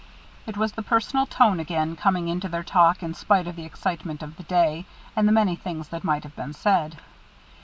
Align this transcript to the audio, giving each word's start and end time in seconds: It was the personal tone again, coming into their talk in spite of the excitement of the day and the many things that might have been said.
It 0.47 0.57
was 0.57 0.71
the 0.71 0.81
personal 0.81 1.27
tone 1.27 1.59
again, 1.59 1.95
coming 1.95 2.27
into 2.27 2.49
their 2.49 2.63
talk 2.63 3.03
in 3.03 3.13
spite 3.13 3.45
of 3.47 3.55
the 3.55 3.65
excitement 3.65 4.23
of 4.23 4.35
the 4.35 4.41
day 4.49 4.87
and 5.15 5.27
the 5.27 5.31
many 5.31 5.55
things 5.55 5.89
that 5.89 6.03
might 6.03 6.23
have 6.23 6.35
been 6.35 6.53
said. 6.53 6.97